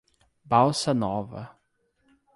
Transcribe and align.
Balsa 0.49 0.93
Nova 0.95 1.53